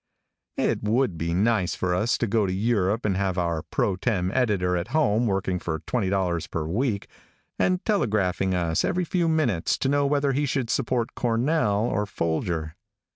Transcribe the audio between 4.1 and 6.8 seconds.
editor at home working for $20 per